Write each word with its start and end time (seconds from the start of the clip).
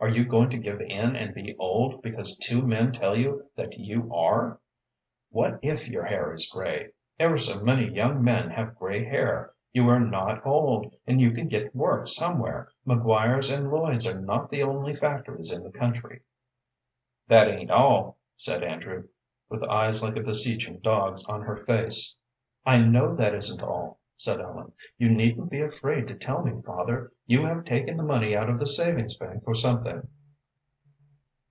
Are 0.00 0.08
you 0.08 0.26
going 0.26 0.50
to 0.50 0.58
give 0.58 0.82
in 0.82 1.16
and 1.16 1.32
be 1.34 1.56
old 1.56 2.02
because 2.02 2.36
two 2.36 2.60
men 2.60 2.92
tell 2.92 3.16
you 3.16 3.48
that 3.56 3.78
you 3.78 4.12
are? 4.14 4.60
What 5.30 5.58
if 5.62 5.88
your 5.88 6.04
hair 6.04 6.34
is 6.34 6.50
gray! 6.52 6.90
Ever 7.18 7.38
so 7.38 7.62
many 7.62 7.88
young 7.88 8.22
men 8.22 8.50
have 8.50 8.74
gray 8.76 9.02
hair. 9.04 9.54
You 9.72 9.88
are 9.88 10.00
not 10.00 10.44
old, 10.44 10.94
and 11.06 11.22
you 11.22 11.30
can 11.30 11.48
get 11.48 11.74
work 11.74 12.06
somewhere. 12.08 12.68
McGuire's 12.86 13.50
and 13.50 13.70
Lloyd's 13.70 14.06
are 14.06 14.20
not 14.20 14.50
the 14.50 14.62
only 14.62 14.94
factories 14.94 15.50
in 15.50 15.62
the 15.62 15.70
country." 15.72 16.20
"That 17.28 17.48
ain't 17.48 17.70
all," 17.70 18.18
said 18.36 18.62
Andrew, 18.62 19.08
with 19.48 19.62
eyes 19.62 20.02
like 20.02 20.16
a 20.16 20.22
beseeching 20.22 20.80
dog's 20.80 21.24
on 21.26 21.40
her 21.42 21.56
face. 21.56 22.14
"I 22.66 22.78
know 22.78 23.14
that 23.14 23.34
isn't 23.34 23.62
all," 23.62 24.00
said 24.16 24.40
Ellen. 24.40 24.70
"You 24.96 25.10
needn't 25.10 25.50
be 25.50 25.60
afraid 25.60 26.06
to 26.06 26.14
tell 26.14 26.42
me, 26.44 26.56
father. 26.56 27.12
You 27.26 27.44
have 27.46 27.64
taken 27.64 27.96
the 27.96 28.04
money 28.04 28.36
out 28.36 28.48
of 28.48 28.60
the 28.60 28.66
savings 28.66 29.16
bank 29.16 29.42
for 29.42 29.56
something." 29.56 30.06